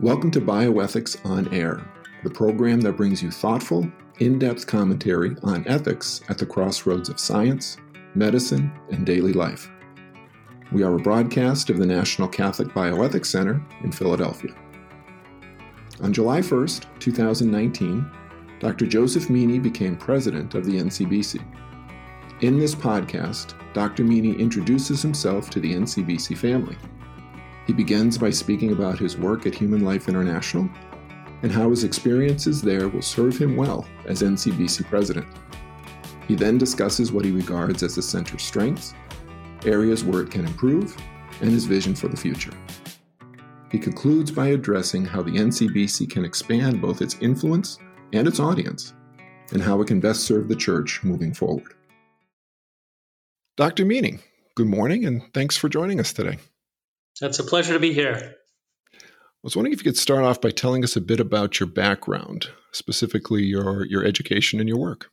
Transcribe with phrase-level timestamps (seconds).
[0.00, 1.88] Welcome to Bioethics on Air,
[2.24, 7.20] the program that brings you thoughtful, in depth commentary on ethics at the crossroads of
[7.20, 7.76] science,
[8.16, 9.70] medicine, and daily life.
[10.72, 14.52] We are a broadcast of the National Catholic Bioethics Center in Philadelphia.
[16.02, 18.10] On July 1st, 2019,
[18.58, 18.86] Dr.
[18.86, 21.40] Joseph Meany became president of the NCBC.
[22.40, 24.02] In this podcast, Dr.
[24.02, 26.76] Meany introduces himself to the NCBC family.
[27.66, 30.68] He begins by speaking about his work at Human Life International
[31.42, 35.26] and how his experiences there will serve him well as NCBC president.
[36.26, 38.94] He then discusses what he regards as the center's strengths,
[39.64, 40.96] areas where it can improve,
[41.40, 42.52] and his vision for the future.
[43.70, 47.78] He concludes by addressing how the NCBC can expand both its influence
[48.12, 48.94] and its audience,
[49.52, 51.74] and how it can best serve the church moving forward.
[53.56, 53.84] Dr.
[53.84, 54.18] Meany,
[54.54, 56.38] good morning, and thanks for joining us today.
[57.20, 58.34] It's a pleasure to be here.
[58.92, 58.98] I
[59.42, 62.48] was wondering if you could start off by telling us a bit about your background,
[62.72, 65.10] specifically your, your education and your work.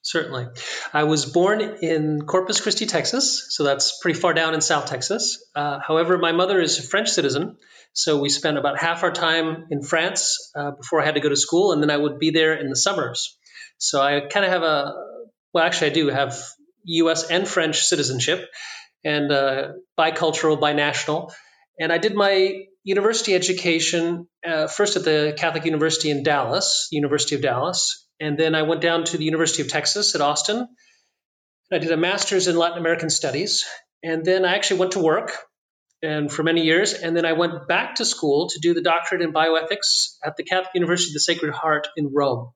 [0.00, 0.46] Certainly.
[0.94, 5.44] I was born in Corpus Christi, Texas, so that's pretty far down in South Texas.
[5.54, 7.56] Uh, however, my mother is a French citizen,
[7.92, 11.28] so we spent about half our time in France uh, before I had to go
[11.28, 13.36] to school, and then I would be there in the summers.
[13.76, 14.94] So I kind of have a,
[15.52, 16.40] well, actually, I do have
[16.84, 18.48] US and French citizenship
[19.04, 21.32] and uh, bicultural, binational.
[21.80, 27.36] And I did my university education uh, first at the Catholic University in Dallas, University
[27.36, 30.66] of Dallas, and then I went down to the University of Texas at Austin.
[31.72, 33.64] I did a master's in Latin American studies,
[34.02, 35.32] and then I actually went to work
[36.02, 39.22] and for many years, and then I went back to school to do the doctorate
[39.22, 42.52] in bioethics at the Catholic University of the Sacred Heart in Rome.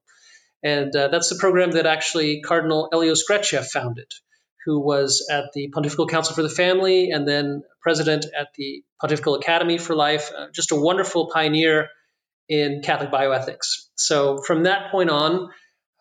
[0.63, 4.09] And uh, that's the program that actually Cardinal Elio Sgreccia founded
[4.65, 9.35] who was at the Pontifical Council for the Family and then president at the Pontifical
[9.35, 11.89] Academy for Life, uh, just a wonderful pioneer
[12.47, 13.87] in Catholic bioethics.
[13.95, 15.49] So from that point on,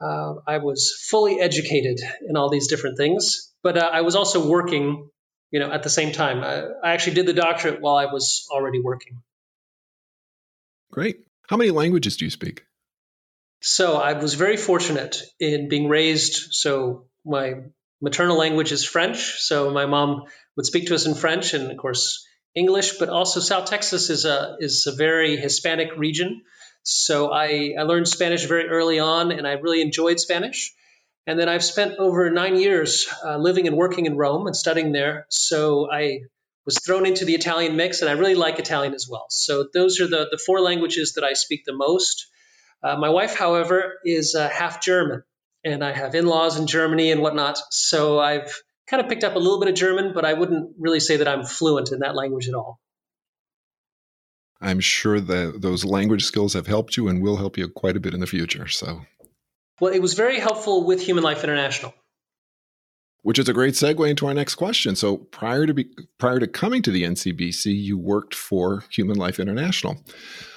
[0.01, 4.49] uh, I was fully educated in all these different things, but uh, I was also
[4.49, 5.09] working,
[5.51, 6.43] you know, at the same time.
[6.43, 9.23] I, I actually did the doctorate while I was already working.
[10.91, 11.25] Great.
[11.49, 12.65] How many languages do you speak?
[13.61, 16.53] So I was very fortunate in being raised.
[16.53, 17.55] So my
[18.03, 20.25] maternal language is French, so my mom
[20.57, 22.99] would speak to us in French, and of course English.
[22.99, 26.43] But also South Texas is a is a very Hispanic region,
[26.83, 30.75] so I, I learned Spanish very early on, and I really enjoyed Spanish.
[31.25, 34.91] And then I've spent over nine years uh, living and working in Rome and studying
[34.91, 35.27] there.
[35.31, 36.23] So I
[36.67, 39.27] was thrown into the Italian mix, and I really like Italian as well.
[39.31, 42.27] So those are the, the four languages that I speak the most.
[42.83, 45.23] Uh, my wife, however, is uh, half German
[45.65, 47.59] and I have in laws in Germany and whatnot.
[47.71, 48.53] So I've
[48.89, 51.29] kind of picked up a little bit of German, but I wouldn't really say that
[51.29, 52.81] I'm fluent in that language at all.
[54.61, 58.01] I'm sure that those language skills have helped you and will help you quite a
[58.01, 58.69] bit in the future.
[58.69, 59.03] So,
[59.81, 61.93] well, it was very helpful with Human Life International.
[63.23, 64.97] Which is a great segue into our next question.
[64.97, 69.41] So, prior to be, prior to coming to the NCBC, you worked for Human Life
[69.41, 70.03] International.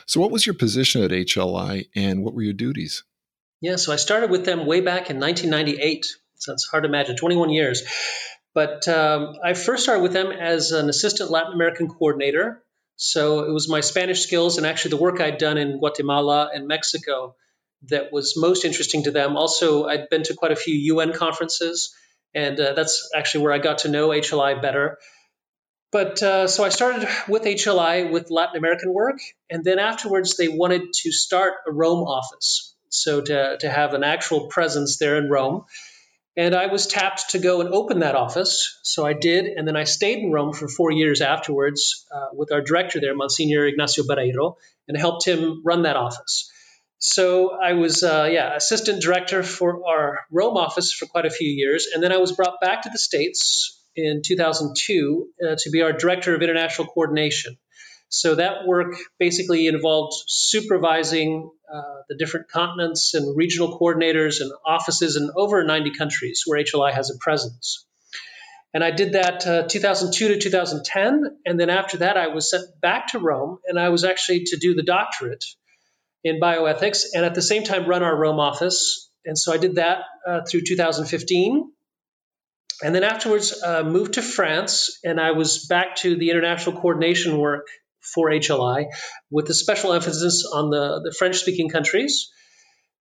[0.05, 3.03] So, what was your position at HLI, and what were your duties?
[3.61, 6.05] Yeah, so I started with them way back in 1998.
[6.35, 7.83] So it's hard to imagine, 21 years.
[8.53, 12.63] But um, I first started with them as an assistant Latin American coordinator.
[12.97, 16.67] So it was my Spanish skills and actually the work I'd done in Guatemala and
[16.67, 17.35] Mexico
[17.89, 19.35] that was most interesting to them.
[19.35, 21.93] Also, I'd been to quite a few UN conferences,
[22.33, 24.97] and uh, that's actually where I got to know HLI better.
[25.91, 30.47] But uh, so I started with HLI with Latin American work, and then afterwards they
[30.47, 35.29] wanted to start a Rome office so to, to have an actual presence there in
[35.29, 35.65] Rome.
[36.37, 38.79] And I was tapped to go and open that office.
[38.83, 39.45] So I did.
[39.45, 43.15] And then I stayed in Rome for four years afterwards uh, with our director there,
[43.15, 44.55] Monsignor Ignacio Barreiro,
[44.87, 46.51] and helped him run that office.
[46.97, 51.49] So I was, uh, yeah, assistant director for our Rome office for quite a few
[51.49, 51.87] years.
[51.93, 55.93] And then I was brought back to the States in 2002 uh, to be our
[55.93, 57.57] director of international coordination.
[58.09, 65.15] So that work basically involved supervising uh, the different continents and regional coordinators and offices
[65.15, 67.85] in over 90 countries where HLI has a presence.
[68.73, 71.37] And I did that uh, 2002 to 2010.
[71.45, 74.57] And then after that, I was sent back to Rome and I was actually to
[74.57, 75.45] do the doctorate
[76.23, 79.09] in bioethics and at the same time run our Rome office.
[79.25, 81.71] And so I did that uh, through 2015.
[82.83, 87.37] And then afterwards, uh, moved to France and I was back to the international coordination
[87.37, 87.67] work
[88.13, 88.85] for HLI,
[89.29, 92.31] with a special emphasis on the, the French speaking countries,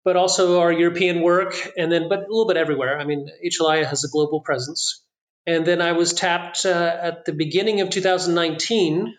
[0.04, 2.99] but also our European work, and then, but a little bit everywhere.
[2.99, 5.02] I mean, HLI has a global presence.
[5.46, 9.14] And then I was tapped uh, at the beginning of 2019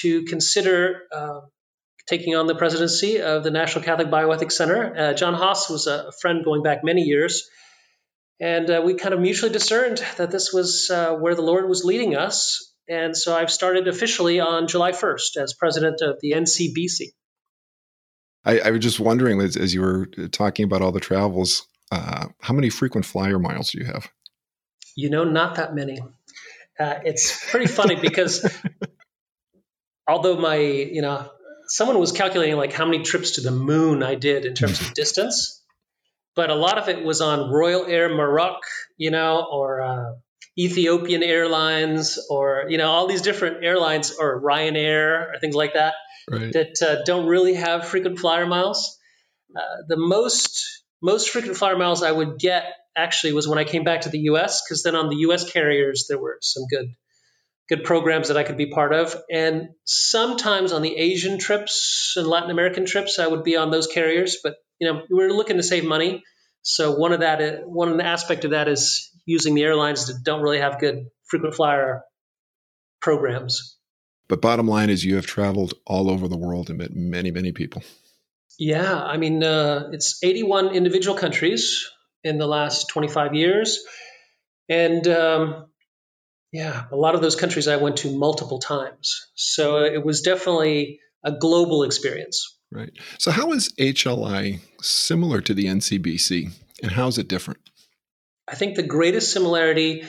[0.00, 1.40] to consider uh,
[2.08, 4.96] taking on the presidency of the National Catholic Bioethics Center.
[4.96, 7.48] Uh, John Haas was a friend going back many years.
[8.40, 11.84] And uh, we kind of mutually discerned that this was uh, where the Lord was
[11.84, 12.67] leading us.
[12.88, 17.12] And so I've started officially on July 1st as president of the NCBC.
[18.44, 22.28] I, I was just wondering, as, as, you were talking about all the travels, uh,
[22.40, 24.08] how many frequent flyer miles do you have?
[24.96, 26.00] You know, not that many.
[26.80, 28.48] Uh, it's pretty funny because
[30.06, 31.30] although my, you know,
[31.66, 34.94] someone was calculating like how many trips to the moon I did in terms of
[34.94, 35.62] distance,
[36.34, 38.60] but a lot of it was on Royal Air Maroc,
[38.96, 40.12] you know, or uh,
[40.58, 45.94] Ethiopian Airlines, or you know, all these different airlines, or Ryanair, or things like that,
[46.30, 46.52] right.
[46.52, 48.98] that uh, don't really have frequent flyer miles.
[49.56, 52.64] Uh, the most most frequent flyer miles I would get
[52.96, 54.62] actually was when I came back to the U.S.
[54.62, 55.50] because then on the U.S.
[55.50, 56.88] carriers there were some good
[57.68, 59.14] good programs that I could be part of.
[59.30, 63.86] And sometimes on the Asian trips and Latin American trips, I would be on those
[63.86, 64.38] carriers.
[64.42, 66.24] But you know, we are looking to save money,
[66.62, 70.60] so one of that one aspect of that is using the airlines that don't really
[70.60, 72.02] have good frequent flyer
[73.00, 73.76] programs.
[74.28, 77.52] But bottom line is, you have traveled all over the world and met many, many
[77.52, 77.82] people.
[78.58, 81.88] Yeah, I mean, uh, it's 81 individual countries
[82.24, 83.78] in the last 25 years,
[84.68, 85.66] and um,
[86.52, 89.28] yeah, a lot of those countries I went to multiple times.
[89.34, 92.57] So it was definitely a global experience.
[92.70, 92.92] Right.
[93.18, 97.60] So, how is HLI similar to the NCBC and how is it different?
[98.46, 100.04] I think the greatest similarity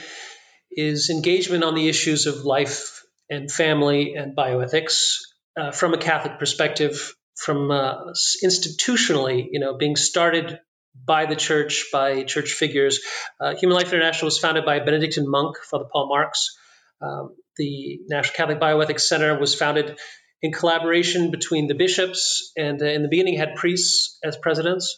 [0.72, 5.20] is engagement on the issues of life and family and bioethics
[5.58, 8.14] uh, from a Catholic perspective, from uh,
[8.44, 10.60] institutionally, you know, being started
[11.06, 13.00] by the church, by church figures.
[13.40, 16.58] Uh, Human Life International was founded by a Benedictine monk, Father Paul Marx.
[17.02, 19.98] Um, the National Catholic Bioethics Center was founded
[20.42, 24.98] in collaboration between the bishops, and uh, in the beginning had priests as presidents.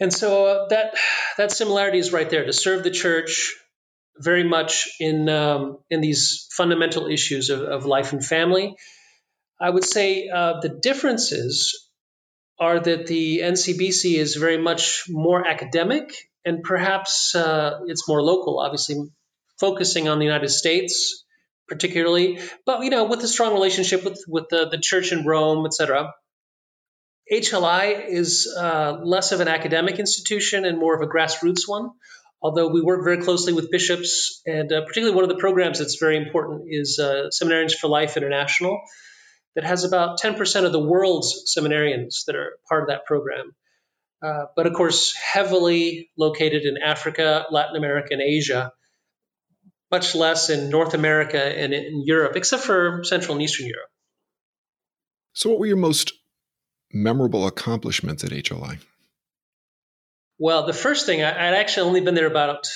[0.00, 0.94] And so uh, that
[1.38, 3.54] that similarity is right there to serve the church
[4.18, 8.76] very much in um, in these fundamental issues of, of, life and family.
[9.60, 11.90] I would say uh, the differences
[12.58, 16.14] are that the NCBC is very much more academic
[16.44, 18.96] and perhaps uh, it's more local, obviously
[19.58, 21.23] focusing on the United States
[21.68, 25.66] particularly, but you know with a strong relationship with with the, the church in Rome,
[25.66, 26.12] etc.
[27.32, 31.90] HLI is uh, less of an academic institution and more of a grassroots one.
[32.42, 35.96] Although we work very closely with bishops, and uh, particularly one of the programs that's
[35.96, 38.78] very important is uh, Seminarians for Life International,
[39.54, 43.54] that has about 10% of the world's seminarians that are part of that program.
[44.22, 48.72] Uh, but of course, heavily located in Africa, Latin America, and Asia,
[49.94, 53.90] much less in North America and in Europe, except for Central and Eastern Europe.
[55.34, 56.12] So, what were your most
[56.92, 58.78] memorable accomplishments at HLI?
[60.38, 62.66] Well, the first thing, I, would actually only been there about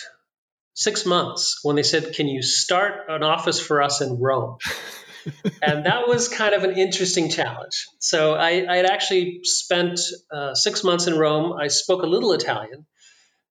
[0.75, 4.59] six months when they said, Can you start an office for us in Rome?
[5.63, 7.87] and that was kind of an interesting challenge.
[7.99, 10.01] So I, I had actually spent
[10.33, 11.53] uh, six months in Rome.
[11.53, 12.87] I spoke a little Italian,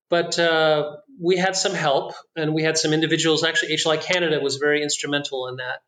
[0.09, 3.43] but uh, we had some help, and we had some individuals.
[3.43, 5.79] Actually, HLI Canada was very instrumental in that,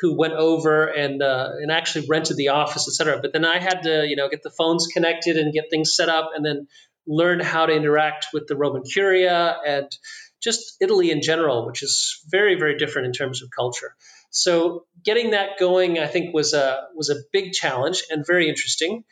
[0.00, 3.20] who went over and uh, and actually rented the office, et cetera.
[3.20, 6.08] But then I had to, you know, get the phones connected and get things set
[6.08, 6.66] up, and then
[7.06, 9.90] learn how to interact with the Roman Curia and
[10.42, 13.94] just Italy in general, which is very, very different in terms of culture.
[14.30, 19.04] So getting that going, I think, was a was a big challenge and very interesting.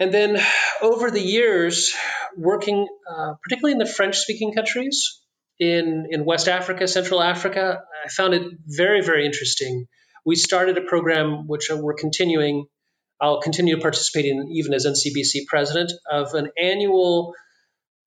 [0.00, 0.38] And then
[0.80, 1.94] over the years,
[2.36, 5.20] working uh, particularly in the French-speaking countries
[5.58, 9.86] in in West Africa, Central Africa, I found it very very interesting.
[10.24, 12.66] We started a program which we're continuing.
[13.20, 17.34] I'll continue to participate in even as NCBC president of an annual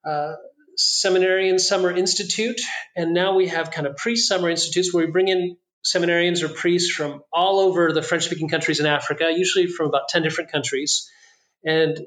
[0.05, 0.33] uh,
[0.77, 2.61] Seminarian Summer Institute,
[2.95, 6.91] and now we have kind of pre-summer institutes where we bring in seminarians or priests
[6.91, 11.09] from all over the French speaking countries in Africa, usually from about 10 different countries,
[11.63, 12.03] and uh,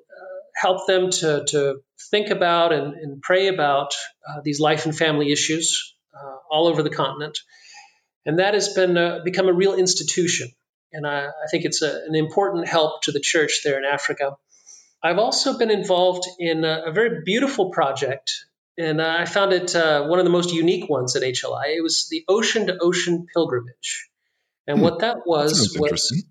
[0.54, 1.80] help them to, to
[2.10, 3.94] think about and, and pray about
[4.28, 7.38] uh, these life and family issues uh, all over the continent.
[8.26, 10.48] And that has been uh, become a real institution.
[10.92, 14.36] And I, I think it's a, an important help to the church there in Africa.
[15.02, 18.32] I've also been involved in a, a very beautiful project
[18.76, 21.76] and I found it uh, one of the most unique ones at HLI.
[21.76, 24.08] It was the Ocean to Ocean Pilgrimage,
[24.66, 24.84] and hmm.
[24.84, 26.24] what that was that was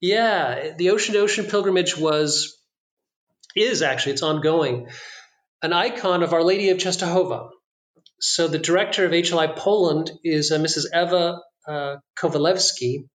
[0.00, 2.58] yeah, the Ocean to Ocean Pilgrimage was
[3.56, 4.88] is actually it's ongoing,
[5.62, 7.50] an icon of Our Lady of Czestochowa.
[8.20, 10.86] So the director of HLI Poland is uh, Mrs.
[10.94, 13.08] Eva uh, Kowalewski,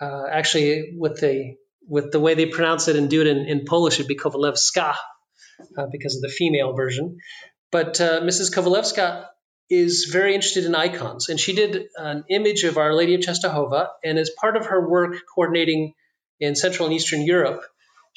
[0.00, 1.56] uh, actually with the
[1.88, 4.96] with the way they pronounce it and do it in, in Polish, it'd be Kowalewska
[5.78, 7.18] uh, because of the female version.
[7.70, 8.52] But uh, Mrs.
[8.52, 9.26] Kowalewska
[9.68, 13.88] is very interested in icons, and she did an image of Our Lady of Czestochowa.
[14.04, 15.94] And as part of her work coordinating
[16.40, 17.62] in Central and Eastern Europe,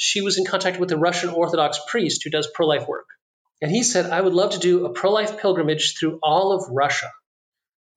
[0.01, 3.07] she was in contact with a Russian Orthodox priest who does pro life work.
[3.61, 6.69] And he said, I would love to do a pro life pilgrimage through all of
[6.71, 7.11] Russia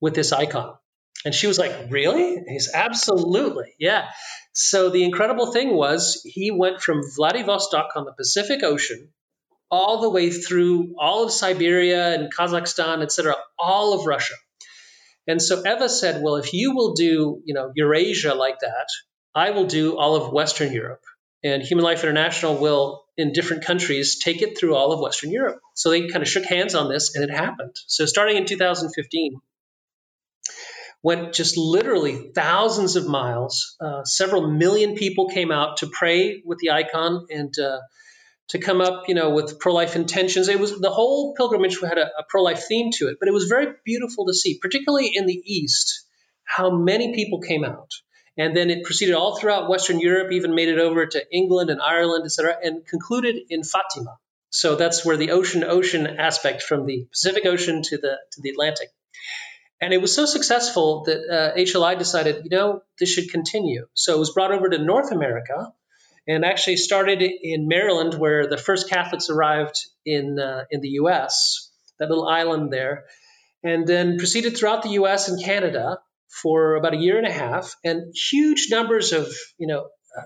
[0.01, 0.75] with this icon.
[1.23, 2.35] And she was like, Really?
[2.35, 3.73] And he's absolutely.
[3.79, 4.09] Yeah.
[4.51, 9.13] So the incredible thing was he went from Vladivostok on the Pacific Ocean
[9.71, 14.35] all the way through all of Siberia and Kazakhstan, et cetera, all of Russia.
[15.25, 18.87] And so Eva said, well, if you will do, you know, Eurasia like that,
[19.33, 21.01] I will do all of Western Europe.
[21.43, 25.59] And Human Life International will, in different countries, take it through all of Western Europe.
[25.75, 27.75] So they kind of shook hands on this and it happened.
[27.87, 29.41] So starting in 2015,
[31.03, 33.75] went just literally thousands of miles.
[33.79, 37.79] Uh, several million people came out to pray with the icon and uh,
[38.49, 40.47] to come up, you know, with pro-life intentions.
[40.47, 43.45] It was the whole pilgrimage had a, a pro-life theme to it, but it was
[43.45, 46.05] very beautiful to see, particularly in the East,
[46.45, 47.91] how many people came out.
[48.37, 51.81] And then it proceeded all throughout Western Europe, even made it over to England and
[51.81, 54.17] Ireland, et cetera, and concluded in Fatima.
[54.49, 58.89] So that's where the ocean-ocean aspect from the Pacific Ocean to the to the Atlantic.
[59.81, 63.87] And it was so successful that uh, HLI decided, you know, this should continue.
[63.93, 65.73] So it was brought over to North America,
[66.27, 71.69] and actually started in Maryland, where the first Catholics arrived in uh, in the U.S.
[71.99, 73.05] That little island there,
[73.63, 75.29] and then proceeded throughout the U.S.
[75.29, 75.99] and Canada
[76.41, 79.87] for about a year and a half, and huge numbers of you know.
[80.17, 80.23] Uh,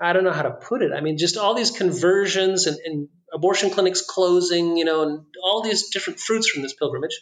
[0.00, 0.90] I don't know how to put it.
[0.92, 5.62] I mean, just all these conversions and, and abortion clinics closing, you know, and all
[5.62, 7.18] these different fruits from this pilgrimage.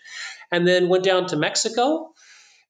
[0.50, 2.12] And then went down to Mexico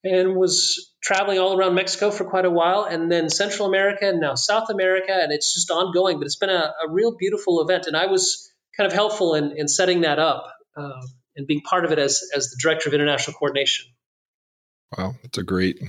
[0.04, 4.20] and was traveling all around Mexico for quite a while, and then Central America, and
[4.20, 6.18] now South America, and it's just ongoing.
[6.18, 9.54] But it's been a, a real beautiful event, and I was kind of helpful in,
[9.56, 11.00] in setting that up uh,
[11.36, 13.86] and being part of it as as the director of international coordination.
[14.96, 15.80] Wow, that's a great,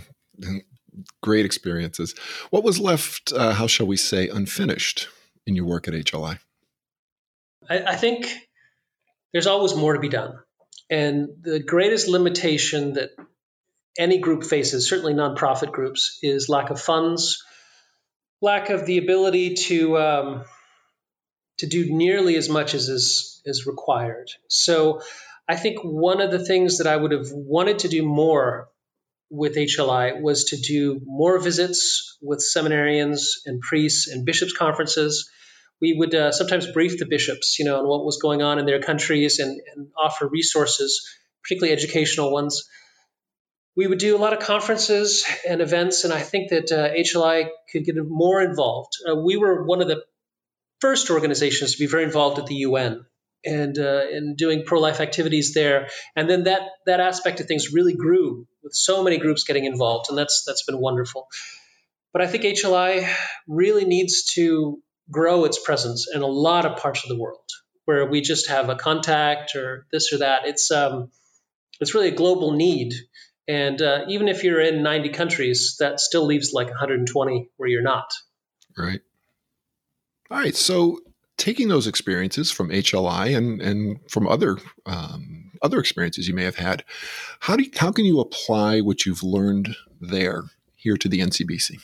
[1.22, 2.16] great experiences.
[2.50, 3.34] What was left?
[3.34, 5.10] Uh, how shall we say, unfinished
[5.46, 6.40] in your work at HLI?
[7.70, 8.34] I, I think
[9.34, 10.40] there's always more to be done.
[10.90, 13.10] And the greatest limitation that
[13.98, 17.44] any group faces, certainly nonprofit groups, is lack of funds,
[18.42, 20.46] lack of the ability to um,
[21.60, 24.30] to do nearly as much as is is required.
[24.50, 25.02] So,
[25.48, 28.70] I think one of the things that I would have wanted to do more
[29.34, 35.30] with HLI was to do more visits with seminarians and priests and bishops conferences.
[35.82, 38.66] We would uh, sometimes brief the bishops, you know, on what was going on in
[38.66, 41.10] their countries and, and offer resources,
[41.42, 42.70] particularly educational ones
[43.76, 47.50] we would do a lot of conferences and events, and I think that uh, HLI
[47.72, 48.94] could get more involved.
[49.10, 50.04] Uh, we were one of the
[50.80, 53.06] first organizations to be very involved at the UN
[53.46, 57.94] and uh, in doing pro-life activities there, and then that that aspect of things really
[57.94, 61.28] grew with so many groups getting involved, and that's that's been wonderful.
[62.12, 63.12] But I think HLI
[63.48, 64.80] really needs to
[65.12, 67.50] grow its presence in a lot of parts of the world
[67.86, 70.46] where we just have a contact or this or that.
[70.46, 71.12] It's um,
[71.80, 72.94] it's really a global need
[73.48, 77.82] and uh, even if you're in 90 countries, that still leaves like 120 where you're
[77.82, 78.10] not.
[78.78, 79.02] Right.
[80.32, 80.56] All right.
[80.56, 81.00] So
[81.38, 86.58] taking those experiences from HLI and and from other um, other experiences you may have
[86.58, 86.84] had,
[87.40, 90.44] how do you, how can you apply what you've learned there
[90.76, 91.78] here to the NCBC?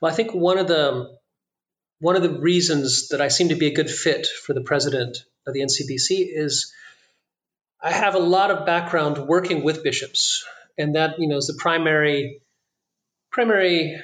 [0.00, 1.16] Well, I think one of the
[2.00, 5.18] one of the reasons that I seem to be a good fit for the president
[5.46, 6.72] of the NCBC is
[7.82, 10.44] I have a lot of background working with bishops,
[10.76, 12.40] and that you know is the primary
[13.30, 14.00] primary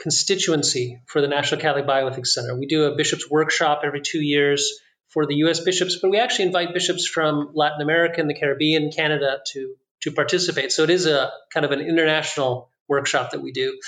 [0.00, 2.58] constituency for the National Catholic Bioethics Center.
[2.58, 5.60] We do a bishops workshop every two years for the U.S.
[5.60, 10.12] bishops, but we actually invite bishops from Latin America and the Caribbean, Canada to to
[10.12, 10.72] participate.
[10.72, 13.78] So it is a kind of an international workshop that we do.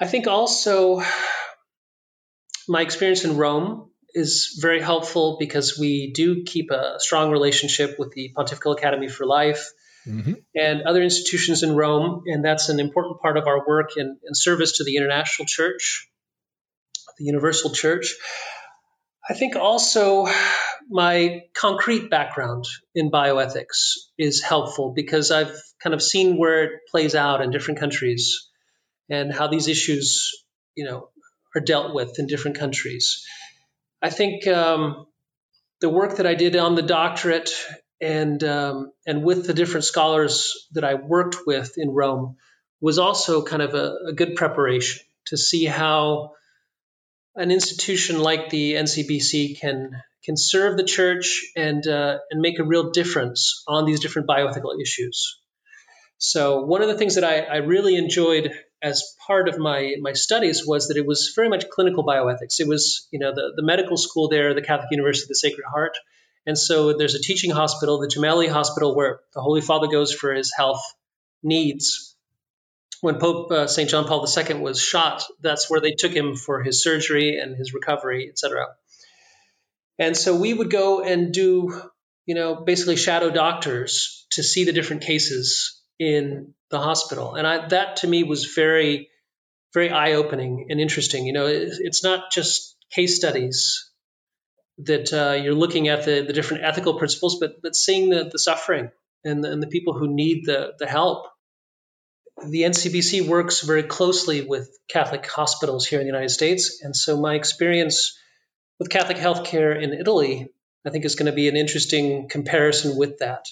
[0.00, 1.02] I think also
[2.68, 8.12] my experience in Rome is very helpful because we do keep a strong relationship with
[8.12, 9.72] the Pontifical Academy for Life
[10.06, 10.32] mm-hmm.
[10.54, 12.22] and other institutions in Rome.
[12.26, 16.08] And that's an important part of our work and service to the international church,
[17.18, 18.14] the universal church.
[19.28, 20.28] I think also
[20.88, 27.14] my concrete background in bioethics is helpful because I've kind of seen where it plays
[27.14, 28.48] out in different countries
[29.10, 30.30] and how these issues,
[30.76, 31.08] you know,
[31.54, 33.24] are dealt with in different countries.
[34.00, 35.06] I think um,
[35.80, 37.50] the work that I did on the doctorate
[38.00, 42.36] and um, and with the different scholars that I worked with in Rome
[42.80, 46.32] was also kind of a, a good preparation to see how
[47.34, 52.64] an institution like the NCBC can can serve the church and uh, and make a
[52.64, 55.38] real difference on these different bioethical issues.
[56.18, 60.12] So one of the things that I, I really enjoyed as part of my my
[60.12, 62.60] studies was that it was very much clinical bioethics.
[62.60, 65.64] It was you know the the medical school there, the Catholic University of the Sacred
[65.64, 65.96] Heart,
[66.46, 70.32] and so there's a teaching hospital, the Gemelli Hospital, where the Holy Father goes for
[70.32, 70.82] his health
[71.42, 72.16] needs
[73.00, 73.88] when Pope uh, St.
[73.88, 77.74] John Paul II was shot, that's where they took him for his surgery and his
[77.74, 78.66] recovery, etc.
[79.98, 81.80] And so we would go and do,
[82.26, 87.34] you know, basically shadow doctors to see the different cases in the hospital.
[87.34, 89.08] And I, that to me was very,
[89.72, 91.26] very eye opening and interesting.
[91.26, 93.90] You know, it, it's not just case studies
[94.78, 98.38] that uh, you're looking at the, the different ethical principles, but, but seeing the, the
[98.38, 98.90] suffering
[99.24, 101.26] and the, and the people who need the, the help
[102.44, 106.82] the NCBC works very closely with Catholic hospitals here in the United States.
[106.82, 108.18] And so my experience
[108.78, 110.48] with Catholic healthcare in Italy,
[110.86, 113.46] I think, is going to be an interesting comparison with that.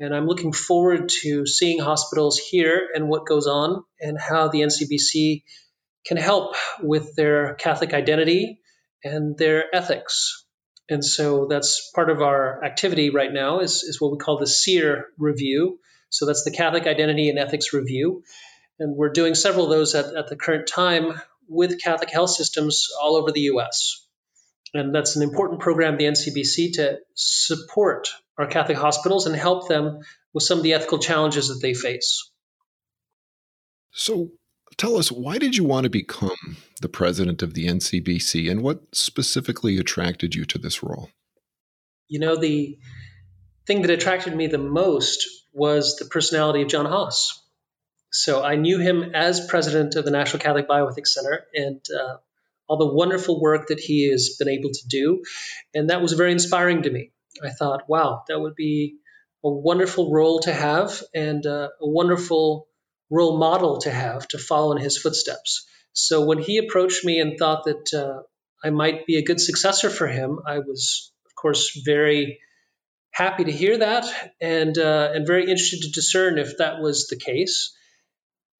[0.00, 4.62] And I'm looking forward to seeing hospitals here and what goes on and how the
[4.62, 5.44] NCBC
[6.04, 8.58] can help with their Catholic identity
[9.04, 10.43] and their ethics.
[10.88, 14.46] And so that's part of our activity right now is, is what we call the
[14.46, 15.78] CIR review,
[16.14, 18.22] so that's the Catholic Identity and Ethics Review.
[18.78, 22.88] And we're doing several of those at, at the current time with Catholic health systems
[23.02, 24.06] all over the US.
[24.72, 30.00] And that's an important program, the NCBC, to support our Catholic hospitals and help them
[30.32, 32.30] with some of the ethical challenges that they face.
[33.92, 34.30] So,
[34.76, 38.82] tell us, why did you want to become the president of the NCBC and what
[38.94, 41.10] specifically attracted you to this role?
[42.08, 42.78] You know, the
[43.66, 47.40] thing that attracted me the most was the personality of John Haas.
[48.10, 52.16] So I knew him as president of the National Catholic Bioethics Center and uh,
[52.68, 55.24] all the wonderful work that he has been able to do.
[55.74, 57.10] And that was very inspiring to me.
[57.42, 58.96] I thought, wow, that would be
[59.44, 62.68] a wonderful role to have and uh, a wonderful
[63.14, 65.66] role model to have to follow in his footsteps.
[65.92, 68.22] So when he approached me and thought that uh,
[68.66, 72.40] I might be a good successor for him, I was, of course, very
[73.12, 74.06] happy to hear that
[74.40, 77.72] and uh, and very interested to discern if that was the case,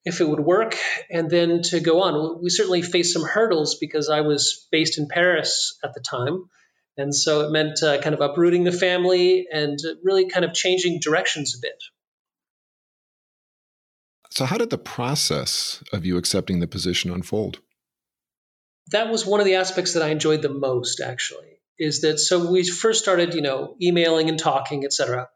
[0.05, 0.77] if it would work,
[1.11, 2.41] and then to go on.
[2.41, 6.45] We certainly faced some hurdles because I was based in Paris at the time.
[6.97, 11.01] And so it meant uh, kind of uprooting the family and really kind of changing
[11.01, 11.83] directions a bit.
[14.35, 17.61] So, how did the process of you accepting the position unfold?
[18.91, 22.51] That was one of the aspects that I enjoyed the most, actually is that so
[22.51, 25.29] we first started, you know, emailing and talking, etc.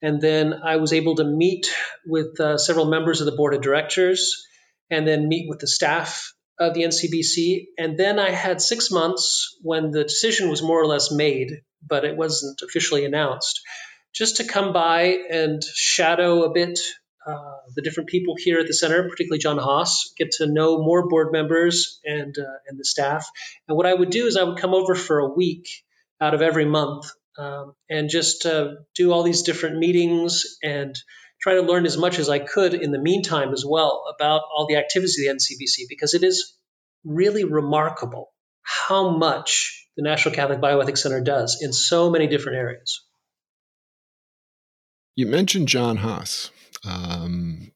[0.00, 1.68] And then I was able to meet
[2.06, 4.46] with uh, several members of the board of directors
[4.90, 7.66] and then meet with the staff of the NCBC.
[7.78, 12.04] And then I had six months when the decision was more or less made, but
[12.04, 13.60] it wasn't officially announced,
[14.14, 16.80] just to come by and shadow a bit
[17.26, 21.08] uh, the different people here at the center, particularly John Haas, get to know more
[21.08, 23.26] board members and uh, and the staff.
[23.68, 25.68] And what I would do is I would come over for a week
[26.20, 27.06] out of every month
[27.38, 30.94] um, and just uh, do all these different meetings and
[31.40, 34.66] try to learn as much as I could in the meantime as well about all
[34.68, 36.56] the activities of the NCBC because it is
[37.04, 38.32] really remarkable
[38.62, 43.04] how much the National Catholic Bioethics Center does in so many different areas.
[45.14, 46.50] You mentioned John Haas.
[46.84, 47.72] Um,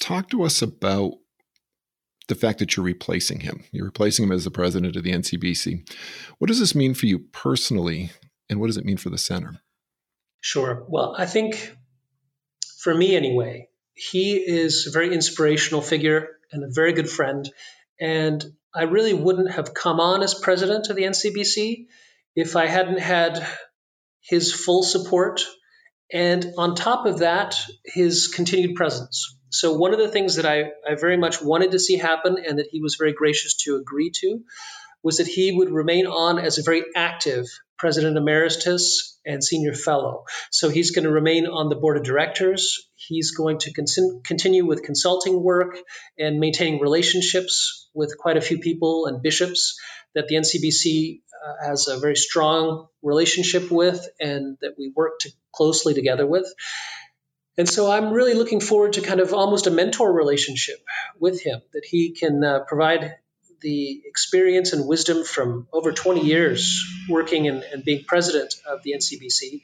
[0.00, 1.14] talk to us about
[2.28, 3.64] the fact that you're replacing him.
[3.72, 5.90] You're replacing him as the president of the NCBC.
[6.38, 8.10] What does this mean for you personally,
[8.50, 9.60] and what does it mean for the center?
[10.40, 10.84] Sure.
[10.88, 11.74] Well, I think
[12.78, 17.48] for me anyway, he is a very inspirational figure and a very good friend.
[18.00, 21.86] And I really wouldn't have come on as president of the NCBC
[22.36, 23.44] if I hadn't had
[24.20, 25.42] his full support
[26.12, 29.36] and on top of that, his continued presence.
[29.50, 32.58] So, one of the things that I, I very much wanted to see happen and
[32.58, 34.40] that he was very gracious to agree to
[35.02, 37.46] was that he would remain on as a very active
[37.78, 40.24] president emeritus and senior fellow.
[40.50, 42.88] So, he's going to remain on the board of directors.
[42.94, 45.78] He's going to con- continue with consulting work
[46.18, 49.78] and maintaining relationships with quite a few people and bishops
[50.14, 55.30] that the NCBC uh, has a very strong relationship with and that we work to,
[55.52, 56.46] closely together with.
[57.56, 60.78] And so I'm really looking forward to kind of almost a mentor relationship
[61.18, 63.16] with him, that he can uh, provide
[63.60, 68.92] the experience and wisdom from over 20 years working and, and, being president of the
[68.92, 69.62] NCBC,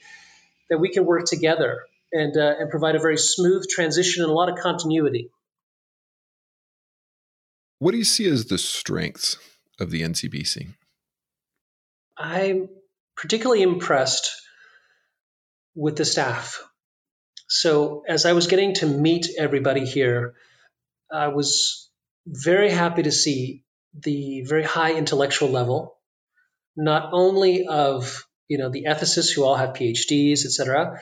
[0.69, 1.83] that we can work together
[2.13, 5.31] and, uh, and provide a very smooth transition and a lot of continuity
[7.79, 9.37] What do you see as the strengths
[9.79, 10.75] of the NCBC?
[12.17, 12.69] I'm
[13.17, 14.31] particularly impressed
[15.75, 16.63] with the staff.
[17.49, 20.35] So, as I was getting to meet everybody here,
[21.13, 21.91] I was
[22.27, 25.97] very happy to see the very high intellectual level,
[26.77, 31.01] not only of you know the ethicists who all have PhDs, et cetera,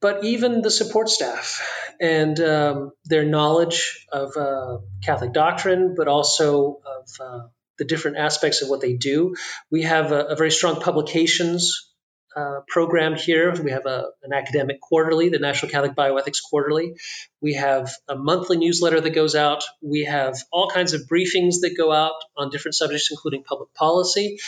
[0.00, 1.60] but even the support staff
[2.00, 7.46] and um, their knowledge of uh, Catholic doctrine, but also of uh,
[7.82, 9.34] the different aspects of what they do.
[9.68, 11.90] We have a, a very strong publications
[12.36, 13.52] uh, program here.
[13.60, 16.94] We have a, an academic quarterly, the National Catholic Bioethics Quarterly.
[17.40, 19.64] We have a monthly newsletter that goes out.
[19.82, 24.38] We have all kinds of briefings that go out on different subjects, including public policy.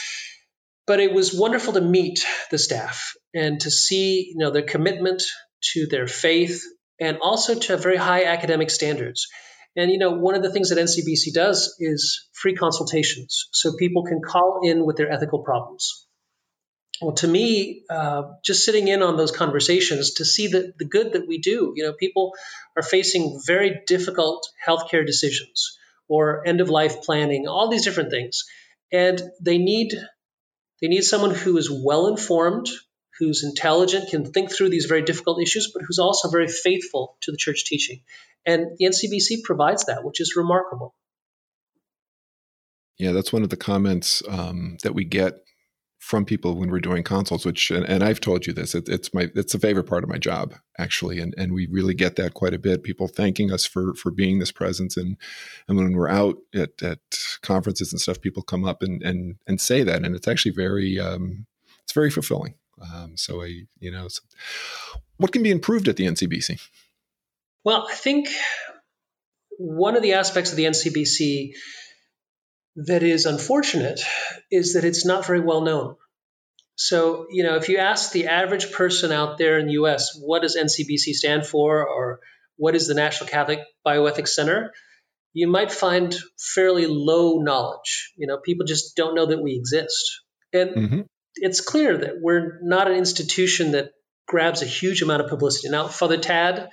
[0.86, 5.24] But it was wonderful to meet the staff and to see, you know, their commitment
[5.72, 6.62] to their faith
[7.00, 9.26] and also to very high academic standards.
[9.76, 14.04] And you know, one of the things that NCBC does is free consultations, so people
[14.04, 16.06] can call in with their ethical problems.
[17.02, 21.14] Well, to me, uh, just sitting in on those conversations to see the, the good
[21.14, 22.32] that we do, you know, people
[22.76, 25.76] are facing very difficult healthcare decisions
[26.08, 28.44] or end of life planning, all these different things,
[28.92, 29.92] and they need
[30.80, 32.68] they need someone who is well informed,
[33.18, 37.30] who's intelligent, can think through these very difficult issues, but who's also very faithful to
[37.30, 38.02] the church teaching.
[38.46, 40.94] And the NCBC provides that, which is remarkable.
[42.98, 45.34] Yeah, that's one of the comments um, that we get
[45.98, 47.44] from people when we're doing consults.
[47.44, 50.10] Which, and, and I've told you this, it, it's my it's a favorite part of
[50.10, 52.82] my job actually, and and we really get that quite a bit.
[52.82, 55.16] People thanking us for for being this presence, and
[55.66, 56.98] and when we're out at, at
[57.42, 61.00] conferences and stuff, people come up and and and say that, and it's actually very
[61.00, 61.46] um,
[61.82, 62.54] it's very fulfilling.
[62.92, 64.22] Um, so I, you know, so
[65.16, 66.60] what can be improved at the NCBC?
[67.64, 68.28] Well, I think
[69.58, 71.52] one of the aspects of the NCBC
[72.76, 74.00] that is unfortunate
[74.50, 75.96] is that it's not very well known.
[76.76, 80.42] So, you know, if you ask the average person out there in the US, what
[80.42, 82.20] does NCBC stand for or
[82.56, 84.72] what is the National Catholic Bioethics Center,
[85.32, 88.12] you might find fairly low knowledge.
[88.16, 90.20] You know, people just don't know that we exist.
[90.52, 91.00] And mm-hmm.
[91.36, 93.90] It's clear that we're not an institution that
[94.26, 95.68] grabs a huge amount of publicity.
[95.68, 96.70] Now, Father Tad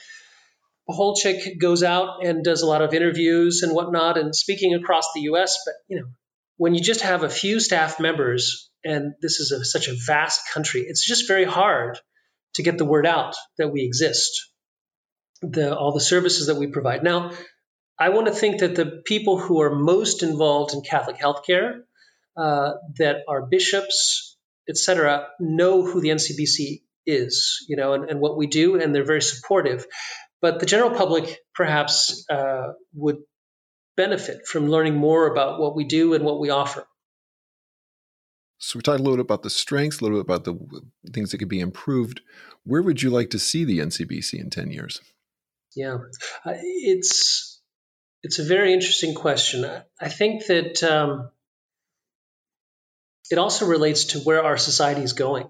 [0.89, 5.21] Pacholczyk goes out and does a lot of interviews and whatnot and speaking across the
[5.21, 5.57] U.S.
[5.65, 6.07] But you know,
[6.57, 10.41] when you just have a few staff members and this is a, such a vast
[10.53, 11.99] country, it's just very hard
[12.55, 14.51] to get the word out that we exist,
[15.41, 17.03] the, all the services that we provide.
[17.03, 17.31] Now,
[17.97, 21.81] I want to think that the people who are most involved in Catholic healthcare,
[22.35, 24.30] uh, that are bishops,
[24.69, 29.03] etc., know who the NCBC is, you know, and, and, what we do, and they're
[29.03, 29.85] very supportive.
[30.41, 33.17] But the general public perhaps uh, would
[33.97, 36.85] benefit from learning more about what we do and what we offer.
[38.57, 41.31] So we talked a little bit about the strengths, a little bit about the things
[41.31, 42.21] that could be improved.
[42.63, 45.01] Where would you like to see the NCBC in ten years?
[45.75, 45.97] Yeah,
[46.45, 47.59] uh, it's
[48.21, 49.65] it's a very interesting question.
[49.99, 51.31] I think that um,
[53.31, 55.47] it also relates to where our society is going.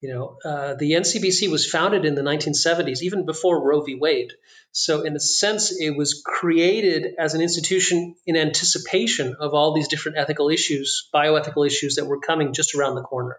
[0.00, 3.96] You know, uh, the NCBC was founded in the 1970s, even before Roe v.
[3.96, 4.32] Wade.
[4.70, 9.88] So, in a sense, it was created as an institution in anticipation of all these
[9.88, 13.38] different ethical issues, bioethical issues that were coming just around the corner.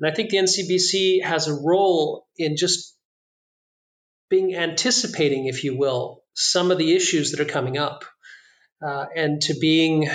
[0.00, 2.96] And I think the NCBC has a role in just
[4.30, 8.04] being anticipating, if you will, some of the issues that are coming up,
[8.82, 10.08] uh, and to being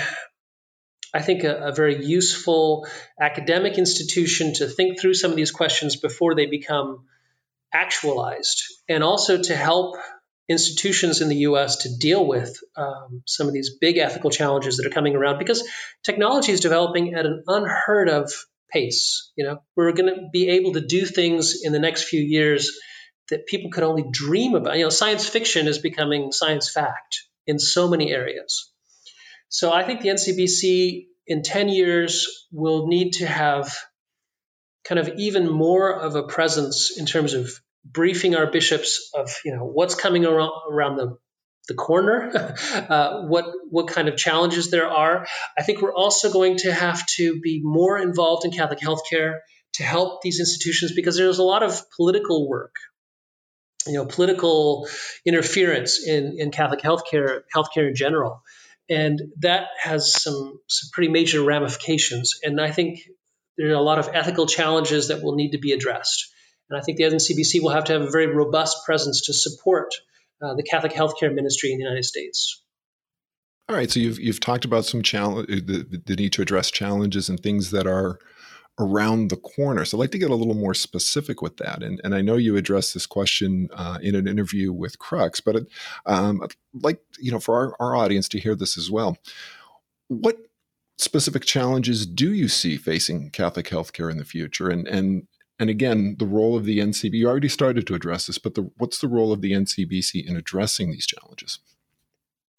[1.14, 2.86] I think, a, a, very useful
[3.20, 7.06] academic institution to think through some of these questions before they become
[7.72, 9.96] actualized, and also to help
[10.48, 14.86] institutions in the US to deal with um, some of these big ethical challenges that
[14.86, 15.66] are coming around because
[16.02, 18.30] technology is developing at an unheard of
[18.70, 19.32] pace.
[19.36, 22.78] You know, we're going to be able to do things in the next few years
[23.30, 24.76] that people could only dream about.
[24.76, 28.70] You know, science fiction is becoming science fact in so many areas.
[29.54, 33.72] So I think the NCBC in 10 years will need to have
[34.82, 37.48] kind of even more of a presence in terms of
[37.84, 41.18] briefing our bishops of you know what's coming around, around the
[41.68, 42.32] the corner,
[42.88, 45.24] uh, what what kind of challenges there are.
[45.56, 49.38] I think we're also going to have to be more involved in Catholic healthcare
[49.74, 52.74] to help these institutions because there's a lot of political work,
[53.86, 54.88] you know, political
[55.24, 58.42] interference in in Catholic healthcare healthcare in general
[58.88, 62.34] and that has some, some pretty major ramifications.
[62.42, 63.00] And I think
[63.56, 66.30] there are a lot of ethical challenges that will need to be addressed.
[66.68, 69.94] And I think the NCBC will have to have a very robust presence to support
[70.42, 72.62] uh, the Catholic healthcare ministry in the United States.
[73.68, 77.30] All right, so you've you've talked about some challenge, the, the need to address challenges
[77.30, 78.18] and things that are
[78.78, 79.84] around the corner.
[79.84, 81.82] So I'd like to get a little more specific with that.
[81.82, 85.56] And, and I know you addressed this question uh, in an interview with Crux, but
[85.56, 85.68] it,
[86.06, 89.16] um, I'd like you know for our, our audience to hear this as well.
[90.08, 90.38] What
[90.98, 94.68] specific challenges do you see facing Catholic healthcare in the future?
[94.68, 97.12] And and and again, the role of the NCB.
[97.12, 100.36] You already started to address this, but the, what's the role of the NCBC in
[100.36, 101.60] addressing these challenges?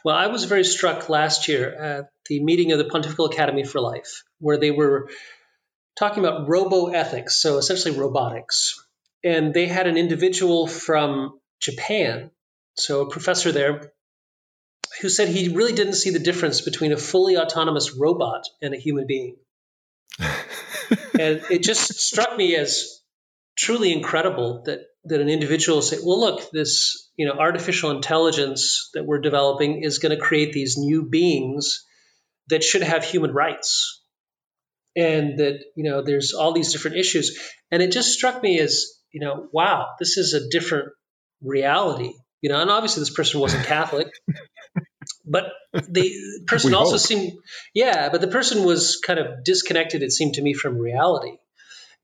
[0.05, 3.81] Well, I was very struck last year at the meeting of the Pontifical Academy for
[3.81, 5.09] Life, where they were
[5.95, 8.75] talking about roboethics, so essentially robotics.
[9.23, 12.31] And they had an individual from Japan,
[12.75, 13.91] so a professor there,
[15.01, 18.77] who said he really didn't see the difference between a fully autonomous robot and a
[18.77, 19.37] human being.
[20.19, 23.01] and it just struck me as
[23.57, 29.05] truly incredible that that an individual say, well, look, this you know artificial intelligence that
[29.05, 31.85] we're developing is going to create these new beings
[32.49, 34.04] that should have human rights
[34.95, 37.39] and that you know there's all these different issues.
[37.71, 40.89] And it just struck me as you know wow this is a different
[41.41, 44.07] reality you know and obviously this person wasn't catholic
[45.25, 46.13] but the
[46.47, 46.99] person also hope.
[46.99, 47.31] seemed
[47.73, 51.37] yeah but the person was kind of disconnected it seemed to me from reality.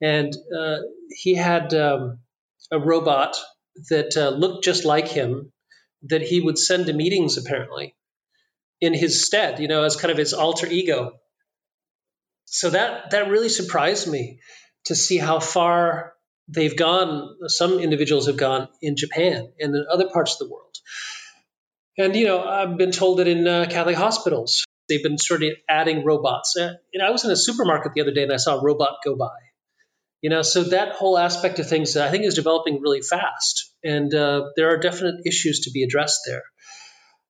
[0.04, 0.78] And uh,
[1.10, 2.22] he had um,
[2.72, 3.38] a robot
[3.92, 5.52] that uh, looked just like him
[6.10, 7.96] that he would send to meetings apparently
[8.80, 11.20] in his stead you know as kind of his alter ego
[12.52, 14.40] so that that really surprised me
[14.86, 16.14] to see how far
[16.50, 17.38] they've gone.
[17.48, 20.76] Some individuals have gone in Japan and in other parts of the world.
[21.98, 25.52] And you know, I've been told that in uh, Catholic hospitals they've been sort of
[25.70, 26.58] adding robots.
[26.60, 28.98] Uh, and I was in a supermarket the other day and I saw a robot
[29.06, 29.30] go by.
[30.22, 34.14] You know, so that whole aspect of things I think is developing really fast, and
[34.14, 36.44] uh, there are definite issues to be addressed there.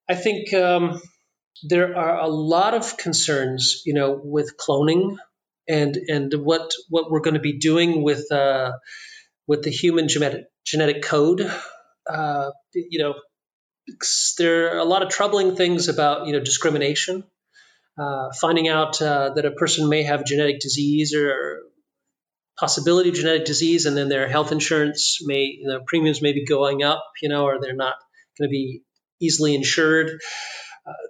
[0.09, 0.99] I think um,
[1.63, 5.17] there are a lot of concerns, you know, with cloning
[5.67, 8.71] and and what what we're going to be doing with uh,
[9.47, 11.41] with the human genetic genetic code.
[12.09, 13.13] Uh, you know,
[14.37, 17.23] there are a lot of troubling things about you know discrimination.
[17.99, 21.61] Uh, finding out uh, that a person may have genetic disease or
[22.57, 26.45] possibility of genetic disease, and then their health insurance may you know, premiums may be
[26.45, 27.95] going up, you know, or they're not
[28.37, 28.81] going to be
[29.19, 30.19] easily insured.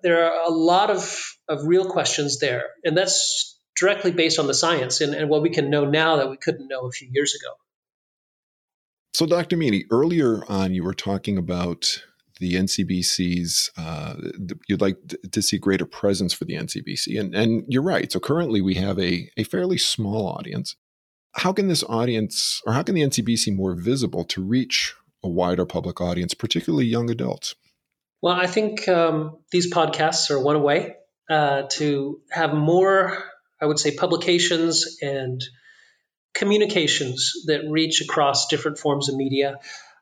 [0.04, 4.54] There are a lot of, of real questions there, and that's directly based on the
[4.54, 7.36] science and, and what we can know now that we couldn't know a few years
[7.36, 7.54] ago.
[9.14, 9.58] So, Dr.
[9.58, 12.02] Meany, earlier on, you were talking about
[12.40, 14.16] the NCBC's, uh,
[14.68, 14.98] you'd like
[15.32, 17.20] to see greater presence for the NCBC.
[17.20, 18.12] And, and you're right.
[18.12, 20.76] So, currently, we have a, a fairly small audience.
[21.34, 25.66] How can this audience, or how can the NCBC more visible to reach a wider
[25.66, 27.56] public audience, particularly young adults?
[28.22, 30.96] Well, I think um, these podcasts are one way
[31.30, 33.18] uh, to have more,
[33.60, 35.44] I would say, publications and
[36.34, 39.58] communications that reach across different forms of media.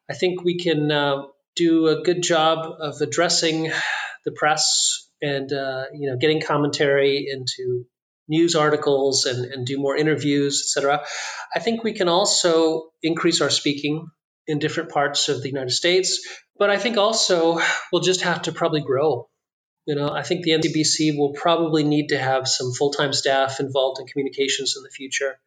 [0.09, 1.23] I think we can uh,
[1.55, 3.71] do a good job of addressing
[4.25, 7.85] the press and uh, you know getting commentary into
[8.27, 11.05] news articles and, and do more interviews, etc.
[11.55, 14.07] I think we can also increase our speaking
[14.49, 16.27] in different parts of the United States.
[16.57, 17.59] But I think also
[17.93, 19.29] we'll just have to probably grow.
[19.85, 23.59] You know, I think the NCBC will probably need to have some full time staff
[23.59, 25.39] involved in communications in the future,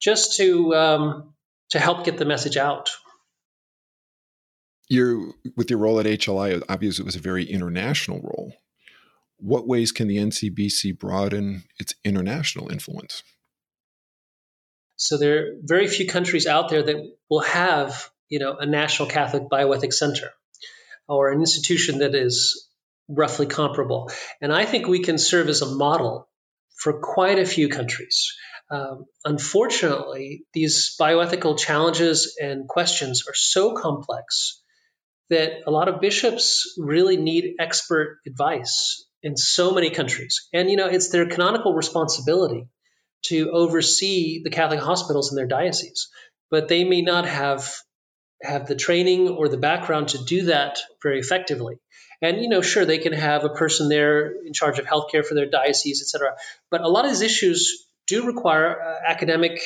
[0.00, 1.34] just to um,
[1.70, 2.90] to help get the message out.
[4.88, 8.54] Your with your role at HLI, obviously it was a very international role.
[9.36, 13.22] What ways can the NCBC broaden its international influence?
[14.96, 16.96] So there are very few countries out there that
[17.28, 20.30] will have you know, a National Catholic Bioethics Center
[21.06, 22.66] or an institution that is
[23.06, 24.10] roughly comparable.
[24.40, 26.30] And I think we can serve as a model
[26.78, 28.32] for quite a few countries.
[28.70, 34.62] Um, unfortunately, these bioethical challenges and questions are so complex
[35.28, 40.48] that a lot of bishops really need expert advice in so many countries.
[40.54, 42.66] And, you know, it's their canonical responsibility
[43.26, 46.08] to oversee the Catholic hospitals in their diocese,
[46.50, 47.70] but they may not have
[48.42, 51.78] have the training or the background to do that very effectively.
[52.20, 55.34] And you know, sure, they can have a person there in charge of healthcare for
[55.34, 56.36] their diocese, et cetera.
[56.70, 59.60] But a lot of these issues do require uh, academic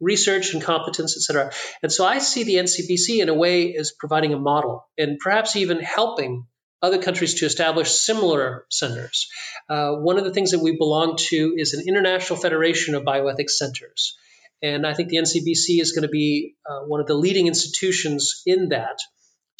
[0.00, 1.52] research and competence, et cetera.
[1.82, 5.56] And so I see the NCBC in a way as providing a model and perhaps
[5.56, 6.46] even helping
[6.82, 9.28] other countries to establish similar centers.
[9.68, 13.50] Uh, one of the things that we belong to is an international federation of bioethics
[13.50, 14.18] centers.
[14.62, 18.42] And I think the NCBC is going to be uh, one of the leading institutions
[18.46, 18.98] in that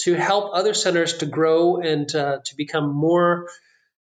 [0.00, 3.48] to help other centers to grow and uh, to become more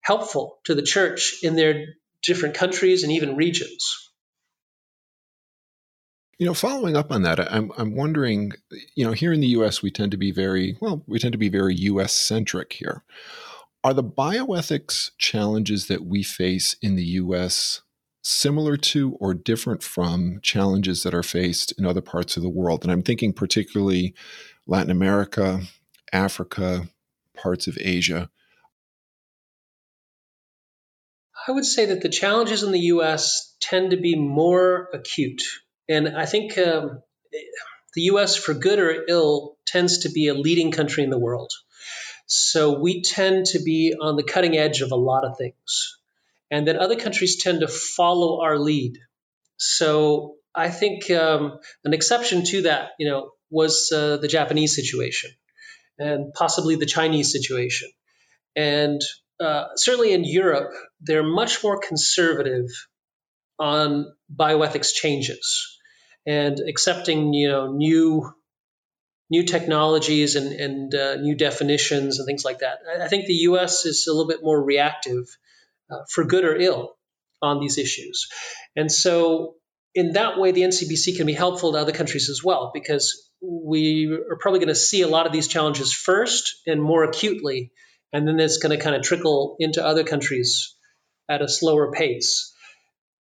[0.01, 1.87] helpful to the church in their
[2.23, 4.11] different countries and even regions.
[6.39, 8.53] You know, following up on that, I'm I'm wondering,
[8.97, 9.81] you know, here in the U.S.
[9.81, 12.13] we tend to be very well, we tend to be very U.S.
[12.13, 13.05] centric here.
[13.85, 17.82] Are the bioethics challenges that we face in the U.S.
[18.23, 22.83] similar to or different from challenges that are faced in other parts of the world?
[22.83, 24.15] And I'm thinking particularly
[24.67, 25.63] Latin America,
[26.13, 26.89] Africa,
[27.37, 28.31] parts of Asia.
[31.47, 33.57] I would say that the challenges in the U.S.
[33.61, 35.43] tend to be more acute
[35.89, 37.03] and I think um,
[37.95, 41.53] the US, for good or ill, tends to be a leading country in the world.
[42.27, 45.99] So we tend to be on the cutting edge of a lot of things.
[46.53, 48.99] And then other countries tend to follow our lead.
[49.57, 55.31] So I think um, an exception to that, you know, was uh, the Japanese situation
[55.99, 57.91] and possibly the Chinese situation.
[58.55, 59.01] And
[59.41, 62.69] uh, certainly in Europe, they're much more conservative
[63.59, 65.79] on bioethics changes
[66.27, 68.33] and accepting you know new
[69.31, 72.79] new technologies and, and uh, new definitions and things like that.
[72.89, 73.87] I, I, think the U.S.
[73.87, 75.25] is a little bit more reactive,
[75.93, 76.97] uh, for good or ill,
[77.41, 78.29] on these issues,
[78.77, 79.57] and so
[79.95, 84.11] in that way, the NCBC can be helpful to other countries as well because we
[84.11, 87.73] are probably going to see a lot of these challenges first and more acutely,
[88.13, 90.75] and then it's going to kind of trickle into other countries
[91.29, 92.55] at a slower pace.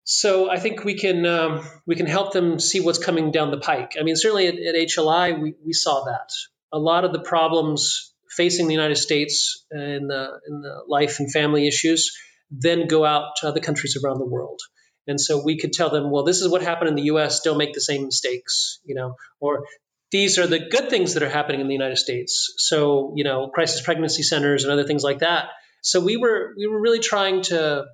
[0.03, 3.59] So I think we can um, we can help them see what's coming down the
[3.59, 3.93] pike.
[3.99, 6.29] I mean, certainly at, at HLI we, we saw that
[6.71, 11.31] a lot of the problems facing the United States in the in the life and
[11.31, 12.17] family issues
[12.51, 14.59] then go out to other countries around the world.
[15.07, 17.41] And so we could tell them, well, this is what happened in the U.S.
[17.41, 19.65] Don't make the same mistakes, you know, or
[20.11, 22.53] these are the good things that are happening in the United States.
[22.57, 25.49] So you know, crisis pregnancy centers and other things like that.
[25.81, 27.85] So we were we were really trying to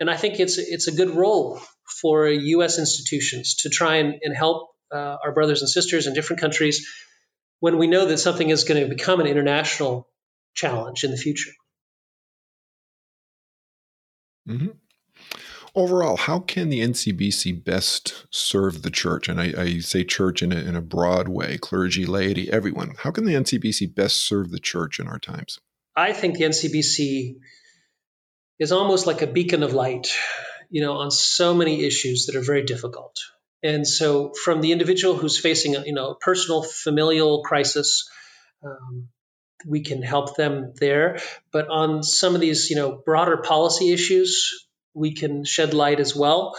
[0.00, 1.60] and I think it's it's a good role
[2.00, 2.78] for U.S.
[2.78, 6.88] institutions to try and, and help uh, our brothers and sisters in different countries
[7.60, 10.08] when we know that something is going to become an international
[10.54, 11.52] challenge in the future.
[14.48, 14.68] Mm-hmm.
[15.74, 19.28] Overall, how can the NCBC best serve the church?
[19.28, 22.94] And I, I say church in a, in a broad way clergy, laity, everyone.
[22.98, 25.58] How can the NCBC best serve the church in our times?
[25.96, 27.36] I think the NCBC
[28.58, 30.08] is almost like a beacon of light,
[30.70, 33.16] you know, on so many issues that are very difficult.
[33.62, 38.08] And so, from the individual who's facing a you know personal familial crisis,
[38.64, 39.08] um,
[39.66, 41.18] we can help them there.
[41.52, 46.14] But on some of these you know broader policy issues, we can shed light as
[46.14, 46.56] well.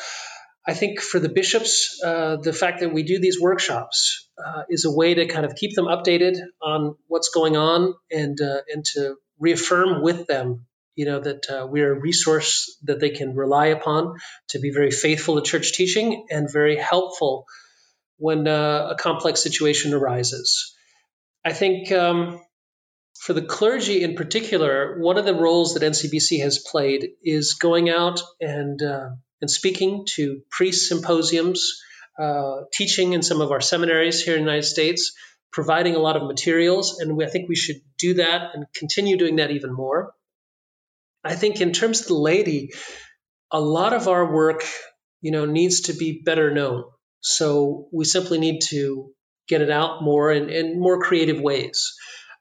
[0.66, 4.86] I think for the bishops, uh, the fact that we do these workshops uh, is
[4.86, 8.86] a way to kind of keep them updated on what's going on and uh, and
[8.94, 13.68] to reaffirm with them you know that uh, we're a resource that they can rely
[13.68, 14.16] upon
[14.50, 17.46] to be very faithful to church teaching and very helpful
[18.18, 20.76] when uh, a complex situation arises.
[21.44, 22.40] I think um,
[23.24, 27.90] for the clergy in particular, one of the roles that NCBC has played is going
[27.90, 31.82] out and uh, and speaking to priest symposiums,
[32.22, 35.14] uh, teaching in some of our seminaries here in the United States,
[35.54, 39.18] providing a lot of materials, and we, I think we should do that and continue
[39.18, 40.12] doing that even more.
[41.24, 42.72] I think in terms of the laity,
[43.52, 44.66] a lot of our work,
[45.22, 46.84] you know, needs to be better known.
[47.22, 49.14] So we simply need to
[49.48, 51.94] get it out more in, in more creative ways.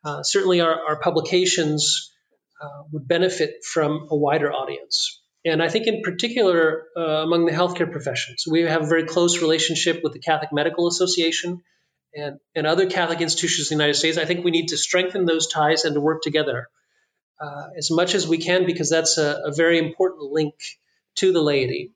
[0.05, 2.12] Uh, certainly, our, our publications
[2.61, 5.21] uh, would benefit from a wider audience.
[5.45, 9.41] And I think, in particular, uh, among the healthcare professions, we have a very close
[9.41, 11.62] relationship with the Catholic Medical Association
[12.15, 14.19] and, and other Catholic institutions in the United States.
[14.19, 16.69] I think we need to strengthen those ties and to work together
[17.41, 20.55] uh, as much as we can because that's a, a very important link
[21.17, 21.93] to the laity.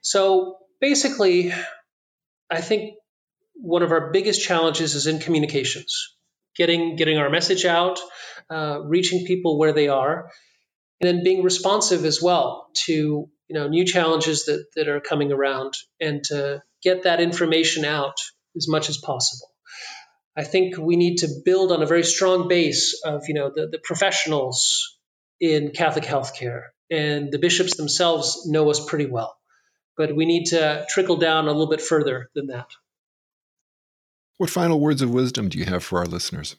[0.00, 1.52] So basically,
[2.50, 2.94] I think
[3.54, 6.15] one of our biggest challenges is in communications,
[6.56, 7.98] getting getting our message out,
[8.50, 10.30] uh, reaching people where they are,
[11.00, 15.32] and then being responsive as well to you know new challenges that that are coming
[15.32, 18.16] around, and to get that information out
[18.56, 19.48] as much as possible.
[20.36, 23.68] I think we need to build on a very strong base of you know the,
[23.68, 24.98] the professionals
[25.40, 29.36] in Catholic healthcare, and the bishops themselves know us pretty well.
[29.96, 32.66] But we need to trickle down a little bit further than that.
[34.38, 36.56] What final words of wisdom do you have for our listeners?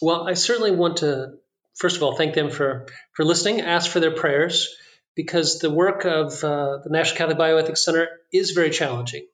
[0.00, 1.34] Well, I certainly want to,
[1.76, 4.74] first of all, thank them for, for listening, ask for their prayers,
[5.14, 9.26] because the work of uh, the National Catholic Bioethics Center is very challenging.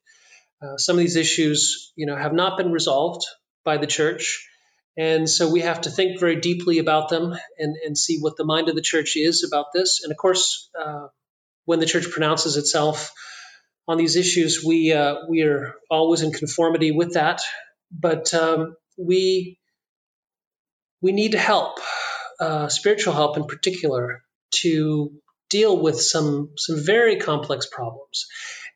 [0.61, 3.25] Uh, some of these issues, you know, have not been resolved
[3.65, 4.49] by the church,
[4.97, 8.45] And so we have to think very deeply about them and, and see what the
[8.45, 10.01] mind of the church is about this.
[10.03, 11.09] And of course, uh,
[11.67, 13.13] when the church pronounces itself
[13.89, 17.41] on these issues, we uh, we are always in conformity with that.
[17.91, 19.59] But um, we
[21.01, 21.78] we need help,
[22.41, 24.22] uh, spiritual help in particular,
[24.62, 25.12] to
[25.51, 28.26] deal with some some very complex problems.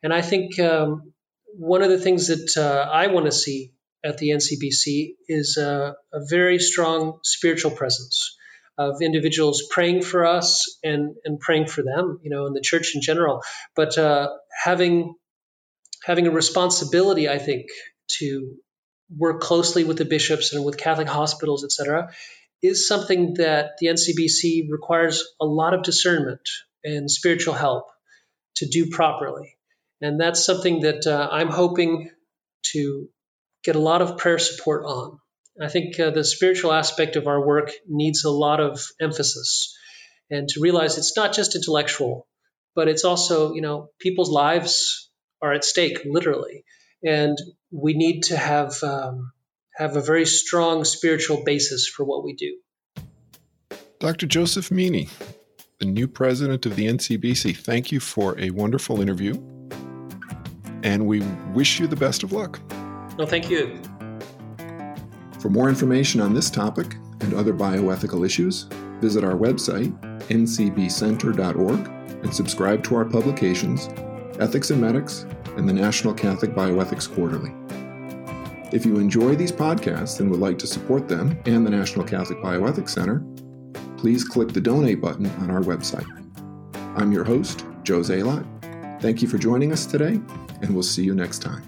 [0.02, 1.12] And I think um,
[1.58, 3.72] one of the things that uh, I want to see
[4.04, 8.34] at the NCBC is a, a, very strong spiritual presence
[8.78, 12.92] of individuals praying for us and, and praying for them, you know, in the church
[12.94, 13.42] in general.
[13.76, 14.28] But uh,
[14.64, 15.14] having
[16.04, 17.66] having a responsibility, I think,
[18.18, 18.56] to
[19.14, 22.10] work closely with the bishops and with Catholic hospitals, et cetera,
[22.62, 26.40] is something that the NCBC requires a lot of discernment
[26.84, 27.86] and spiritual help
[28.56, 29.56] to do properly.
[30.00, 32.10] And that's something that uh, I'm hoping
[32.72, 33.08] to
[33.64, 35.19] get a lot of prayer support on.
[35.60, 39.76] I think uh, the spiritual aspect of our work needs a lot of emphasis
[40.30, 42.26] and to realize it's not just intellectual,
[42.74, 45.10] but it's also, you know, people's lives
[45.42, 46.64] are at stake, literally.
[47.04, 47.36] And
[47.70, 49.32] we need to have, um,
[49.74, 52.56] have a very strong spiritual basis for what we do.
[53.98, 54.26] Dr.
[54.26, 55.08] Joseph Meany,
[55.78, 59.34] the new president of the NCBC, thank you for a wonderful interview.
[60.82, 61.20] And we
[61.52, 62.60] wish you the best of luck.
[63.18, 63.80] No, thank you.
[65.40, 68.64] For more information on this topic and other bioethical issues,
[69.00, 71.88] visit our website, ncbcenter.org,
[72.22, 73.88] and subscribe to our publications,
[74.38, 75.24] Ethics and Medics,
[75.56, 77.54] and the National Catholic Bioethics Quarterly.
[78.70, 82.38] If you enjoy these podcasts and would like to support them and the National Catholic
[82.40, 83.24] Bioethics Center,
[83.96, 86.06] please click the donate button on our website.
[86.98, 88.46] I'm your host, Joe Zalot.
[89.00, 90.20] Thank you for joining us today,
[90.60, 91.62] and we'll see you next time.